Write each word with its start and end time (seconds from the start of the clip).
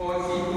Aussitôt 0.00 0.12
après 0.12 0.49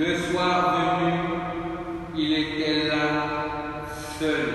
Le 0.00 0.16
soir 0.16 0.78
venu, 0.78 1.12
il 2.16 2.32
était 2.32 2.88
là 2.88 3.84
seul. 4.18 4.48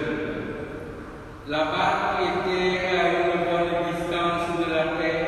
La 1.48 1.66
barque 1.66 2.22
était 2.24 2.80
à 2.88 3.04
une 3.12 3.44
bonne 3.46 3.74
distance 3.86 4.58
de 4.58 4.74
la 4.74 4.84
terre. 4.98 5.28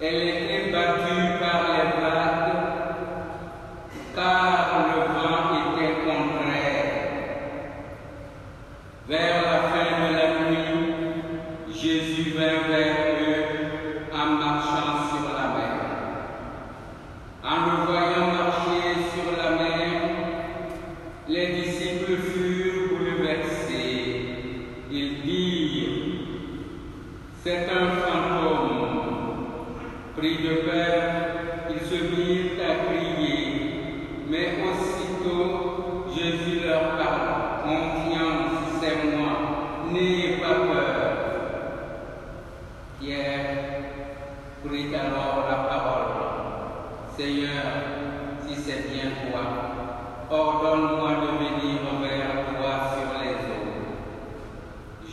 Elle 0.00 0.22
était 0.28 0.70
battue 0.70 1.24
par 1.40 1.62
les 1.72 2.00
vagues, 2.00 2.52
car 4.14 4.73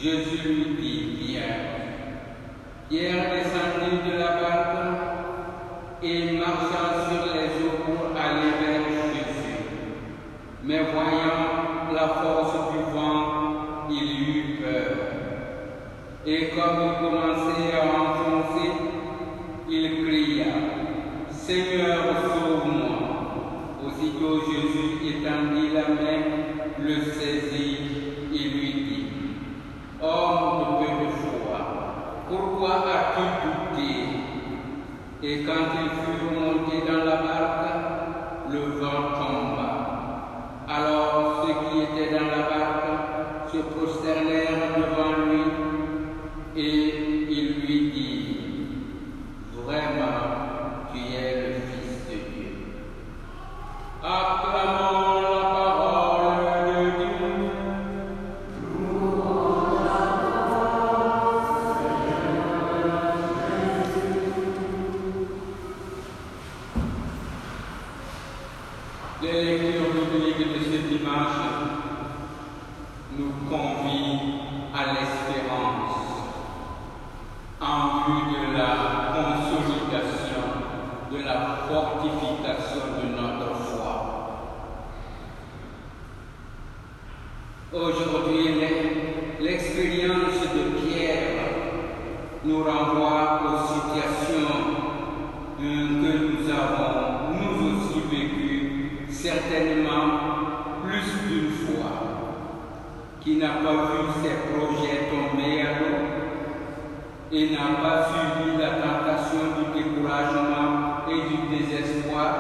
Jésus 0.02 0.48
lui 0.48 0.66
dit, 0.82 1.16
viens. 1.20 1.42
Pierre 2.90 3.30
descendit 3.30 4.10
de 4.10 4.18
la 4.18 4.32
barque 4.42 4.82
et 6.02 6.40
marcha 6.40 7.06
sur 7.08 7.34
les 7.36 7.64
eaux 7.64 7.84
pour 7.86 8.08
aller 8.20 8.52
vers 8.60 8.82
Jésus. 9.14 9.62
Mais 10.64 10.82
voyant 10.92 11.94
la 11.94 12.08
force 12.08 12.72
du 12.72 12.80
vent, 12.92 13.88
il 13.92 14.30
eut 14.30 14.60
peur. 14.60 14.98
Et 16.26 16.50
comme 16.50 16.80
il 16.84 17.06
commençait 17.06 17.72
à 17.80 18.02
enfoncer, 18.02 18.72
il 19.70 20.04
cria, 20.04 20.54
Seigneur, 21.30 22.06
sauve-moi. 22.24 22.98
Aussitôt 23.86 24.42
Jésus 24.52 25.18
étendit 25.18 25.74
la 25.76 25.94
main, 25.94 26.22
le 26.80 26.96
saisit 27.02 27.78
et 28.34 28.50
lui 28.50 28.74
dit, 28.74 29.02
Homme 30.04 30.82
de 30.82 30.86
peu 30.88 31.06
de 31.06 31.12
foi, 31.12 31.42
Et 35.24 35.44
quand 35.44 35.68
ils 35.80 35.92
furent 36.02 36.42
montés 36.42 36.82
dans 36.88 37.06
la 37.06 37.16
barque, 37.18 37.68
le 38.52 38.60
vent 38.80 39.12
tomba. 39.14 39.70
Alors 40.68 41.46
ceux 41.46 41.54
qui 41.70 41.84
étaient 41.84 42.12
dans 42.12 42.26
la 42.26 42.44
barque 42.50 43.52
se 43.52 43.58
prosternèrent 43.58 44.51
nous 96.02 96.50
avons, 96.50 97.36
nous 97.36 97.78
aussi 97.78 98.02
vécues, 98.10 99.08
certainement 99.10 100.82
plus 100.84 101.30
d'une 101.30 101.52
fois, 101.52 102.42
qui 103.22 103.38
n'a 103.38 103.50
pas 103.50 103.72
vu 103.72 104.08
ses 104.22 104.52
projets 104.52 105.10
tomber 105.10 105.62
à 105.62 105.80
l'eau 105.80 106.02
et 107.32 107.52
n'a 107.52 107.82
pas 107.82 108.08
subi 108.08 108.58
la 108.58 108.72
tentation 108.72 109.44
du 109.58 109.84
découragement 109.84 111.08
et 111.08 111.30
du 111.30 111.56
désespoir. 111.56 112.32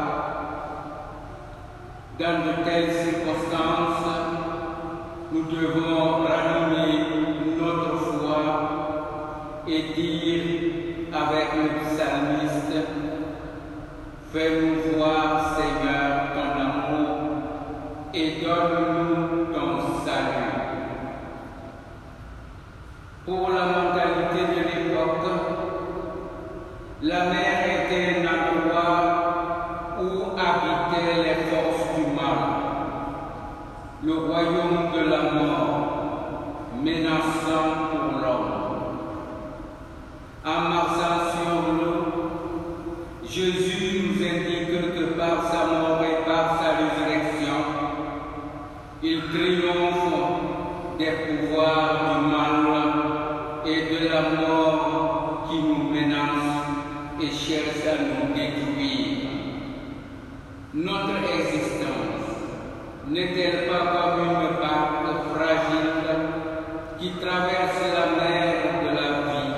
Dans 2.19 2.39
de 2.45 2.63
telles 2.63 2.93
circonstances, 2.93 4.05
nous 5.31 5.43
devons 5.43 6.20
Fais-nous 14.33 14.97
voir, 14.97 15.57
Seigneur, 15.57 16.31
ton 16.33 16.61
amour 16.61 17.17
et 18.13 18.41
donne-nous 18.41 19.45
ton 19.53 20.05
salut. 20.05 20.51
Pour 23.25 23.49
la 23.49 23.65
mentalité 23.65 24.41
de 24.55 24.61
l'époque, 24.63 25.27
la 27.01 27.25
mer 27.25 27.57
était 27.67 28.21
un 28.21 28.23
endroit 28.23 29.97
où 29.99 30.39
habitaient 30.39 31.23
les 31.23 31.39
forces 31.51 31.93
du 31.97 32.05
mal, 32.15 32.39
le 34.01 34.13
royaume 34.13 34.91
de 34.95 35.09
la 35.09 35.21
mort, 35.33 36.71
menaçant 36.81 37.40
il 49.03 49.21
triomphe 49.29 50.97
des 50.99 51.11
pouvoirs 51.25 51.99
du 52.05 52.27
mal 52.27 52.51
et 53.65 53.81
de 53.93 54.09
la 54.09 54.21
mort 54.41 55.47
qui 55.49 55.57
nous 55.57 55.89
menace 55.89 56.61
et 57.19 57.31
cherche 57.31 57.83
à 57.87 57.95
nous 58.03 58.33
détruire. 58.33 59.27
Notre 60.73 61.17
existence 61.39 61.91
n'est-elle 63.09 63.67
pas 63.67 63.85
comme 63.91 64.23
une 64.23 64.59
barque 64.59 65.11
fragile 65.33 66.11
qui 66.99 67.09
traverse 67.19 67.81
la 67.95 68.05
mer 68.21 68.55
de 68.83 68.89
la 68.95 69.09
vie, 69.31 69.53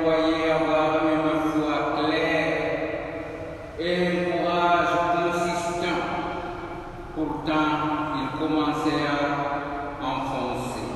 croyait 0.00 0.50
avoir 0.50 1.00
une 1.04 1.60
voix 1.60 1.96
claire 1.96 2.58
et 3.78 4.06
un 4.06 4.30
courage 4.30 4.94
consistant. 5.14 6.02
Pourtant 7.14 7.68
il 8.16 8.38
commençait 8.38 9.04
à 9.06 10.04
enfoncer. 10.04 10.88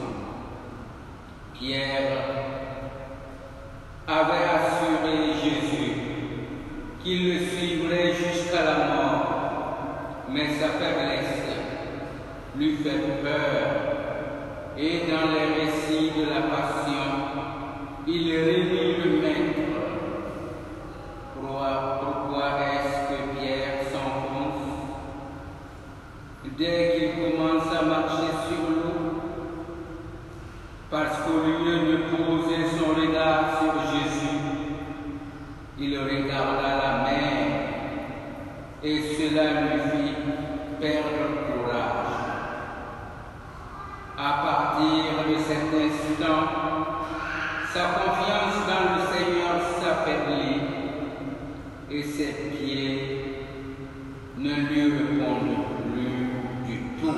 Pierre 1.54 2.22
avait 4.06 4.48
assuré 4.58 5.32
Jésus 5.42 5.92
qu'il 7.02 7.34
le 7.34 7.38
suivrait 7.46 8.12
jusqu'à 8.12 8.64
la 8.64 8.94
mort, 8.94 10.26
mais 10.28 10.48
sa 10.48 10.68
faiblesse 10.68 11.42
lui 12.56 12.76
fait 12.76 13.22
peur 13.22 13.92
et 14.78 15.02
dans 15.10 15.30
les 15.32 15.64
récits 15.64 16.12
de 16.16 16.28
la 16.30 16.42
passion, 16.42 16.92
il 18.06 18.32
révèle. 18.32 18.71
Pourquoi, 21.52 22.46
est-ce 22.72 23.12
que 23.12 23.38
Pierre 23.38 23.82
s'enfonce 23.92 24.62
dès 26.56 26.96
qu'il 26.96 27.36
commence 27.36 27.66
à 27.78 27.84
marcher 27.84 28.32
sur 28.48 28.70
l'eau 28.70 29.20
Parce 30.90 31.18
qu'au 31.18 31.40
lieu 31.46 31.92
de 31.92 31.96
poser 32.16 32.64
son 32.78 32.98
regard 32.98 33.58
sur 33.58 33.74
Jésus, 33.92 34.38
il 35.78 35.98
regarda 35.98 36.68
la 36.82 37.04
mer 37.04 37.52
et 38.82 39.02
cela 39.02 39.60
lui 39.60 39.80
fit 39.90 40.14
perdre 40.80 41.28
courage. 41.48 42.14
À 44.16 44.32
partir 44.42 45.28
de 45.28 45.36
cet 45.36 45.68
instant, 45.74 46.48
sa 47.74 47.84
confiance 48.00 48.61
ne 54.42 54.54
lui 54.54 54.82
répondent 54.82 55.66
plus 55.92 56.66
du 56.66 56.78
tout. 57.00 57.14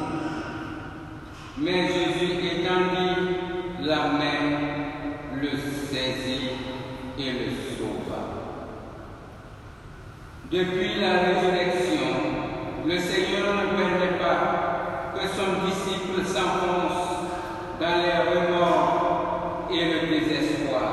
Mais 1.57 1.87
Jésus 1.89 2.35
étendit 2.35 3.37
la 3.83 3.97
main, 3.97 5.41
le 5.41 5.49
saisit 5.49 6.51
et 7.19 7.33
le 7.33 7.51
sauva. 7.77 8.23
Depuis 10.51 11.01
la 11.01 11.13
résurrection, 11.21 12.07
le 12.87 12.99
Seigneur 12.99 13.55
ne 13.55 13.77
permet 13.79 14.19
pas 14.19 15.15
que 15.15 15.27
son 15.27 15.67
disciple 15.67 16.27
s'enfonce 16.27 17.31
dans 17.81 18.03
les 18.03 18.19
remords 18.31 19.69
et 19.73 19.85
le 19.87 20.01
désespoir. 20.09 20.91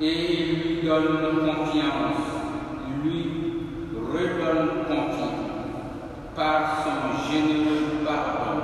Et 0.00 0.34
il 0.34 0.54
lui 0.54 0.86
donne 0.86 1.46
confiance, 1.46 2.31
redonne 4.52 4.84
confiance 4.86 5.32
par 6.34 6.84
son 6.84 7.30
généreux 7.30 8.04
pardon. 8.04 8.60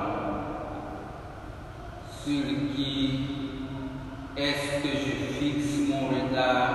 Sur 2.25 2.45
qui 2.75 3.21
est-ce 4.37 4.83
que 4.83 4.89
je 4.89 5.33
fixe 5.39 5.89
mon 5.89 6.09
regard 6.09 6.71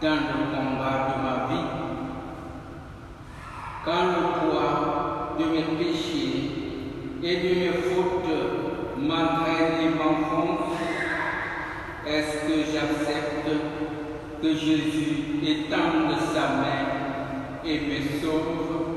dans 0.00 0.08
le 0.08 0.56
combat 0.56 0.98
de 1.08 1.22
ma 1.22 1.34
vie? 1.48 1.68
Quand 3.84 4.06
le 4.06 4.50
poids 4.50 5.36
de 5.38 5.44
mes 5.44 5.76
péchés 5.76 6.50
et 7.22 7.36
de 7.36 7.60
mes 7.60 7.72
fautes 7.72 8.98
m'entraîne 8.98 9.80
et 9.82 9.90
m'enfonce, 9.90 10.78
est-ce 12.06 12.36
que 12.46 12.72
j'accepte 12.72 13.50
que 14.42 14.54
Jésus 14.54 15.40
étende 15.44 16.14
sa 16.32 16.48
main 16.56 16.87
et 17.70 18.87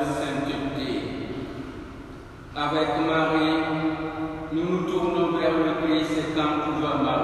sainteté. 0.00 1.12
Avec 2.54 2.88
Marie, 3.06 3.62
nous 4.52 4.64
nous 4.70 4.90
tournons 4.90 5.38
vers 5.38 5.52
le 5.52 5.86
Christ 5.86 6.34
quand 6.36 6.64
tout 6.64 6.80
va 6.80 7.02
mal. 7.02 7.22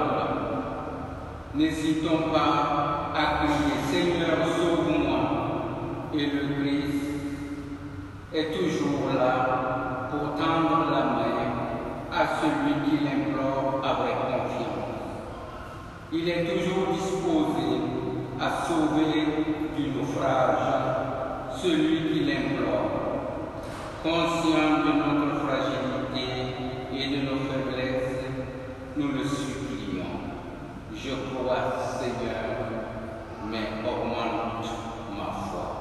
N'hésitons 1.55 2.31
pas 2.33 3.13
à 3.15 3.45
crier 3.45 3.79
Seigneur, 3.91 4.39
sauve-moi. 4.57 5.19
Et 6.15 6.27
le 6.27 6.63
Christ 6.63 7.05
est 8.35 8.51
toujours 8.53 9.11
là 9.15 10.09
pour 10.11 10.35
tendre 10.35 10.91
la 10.91 11.05
main 11.05 11.29
à 12.13 12.27
celui 12.41 12.75
qui 12.85 13.05
l'implore 13.05 13.81
avec 13.85 14.15
confiance. 14.17 14.79
Il 16.13 16.29
est 16.29 16.45
toujours 16.45 16.95
disposé 16.95 17.83
à 18.41 18.67
sauver 18.67 19.27
du 19.77 19.91
naufrage 19.91 21.08
celui 21.63 22.13
qui 22.13 22.21
l'implore. 22.25 22.91
Conscient 24.03 24.85
de 24.85 24.93
notre 24.93 25.41
fragilité 25.45 26.55
et 26.95 27.09
de 27.09 27.23
nos 27.27 27.41
faiblesses, 27.51 28.25
nous 28.97 29.09
le 29.09 29.25
supplions. 29.25 30.05
Je 30.95 31.11
crois, 31.11 31.99
Seigneur, 31.99 32.69
mais 33.51 33.83
augmente 33.85 34.71
ma 35.17 35.33
foi. 35.51 35.78